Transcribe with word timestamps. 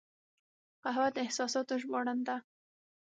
قهوه 0.83 1.07
د 1.15 1.17
احساساتو 1.25 1.73
ژباړن 1.81 2.19
ده 2.27 2.37